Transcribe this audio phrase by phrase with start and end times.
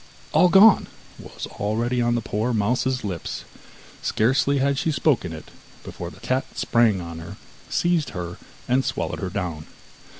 [0.31, 0.87] 'All gone'
[1.19, 3.43] was already on the poor mouse's lips;
[4.01, 5.51] scarcely had she spoken it
[5.83, 7.37] before the cat sprang on her,
[7.69, 8.37] seized her,
[8.67, 9.67] and swallowed her down.